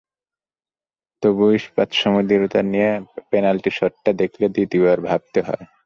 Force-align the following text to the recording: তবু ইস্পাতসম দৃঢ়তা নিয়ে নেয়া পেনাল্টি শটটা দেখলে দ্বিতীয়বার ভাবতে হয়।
তবু 1.23 1.45
ইস্পাতসম 1.51 2.13
দৃঢ়তা 2.27 2.61
নিয়ে 2.63 2.91
নেয়া 2.93 3.23
পেনাল্টি 3.29 3.71
শটটা 3.71 4.11
দেখলে 4.21 4.45
দ্বিতীয়বার 4.55 4.99
ভাবতে 5.07 5.39
হয়। 5.47 5.63